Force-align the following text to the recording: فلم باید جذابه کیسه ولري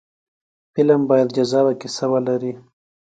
فلم 0.73 1.01
باید 1.09 1.29
جذابه 1.35 1.73
کیسه 1.81 2.05
ولري 2.11 2.53